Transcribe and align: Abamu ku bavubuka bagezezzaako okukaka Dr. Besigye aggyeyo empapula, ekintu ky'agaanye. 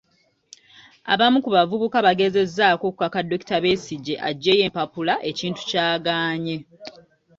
Abamu 1.13 1.37
ku 1.43 1.49
bavubuka 1.55 1.97
bagezezzaako 2.07 2.83
okukaka 2.87 3.19
Dr. 3.31 3.59
Besigye 3.63 4.15
aggyeyo 4.29 4.63
empapula, 4.67 5.13
ekintu 5.29 5.59
ky'agaanye. 5.69 6.57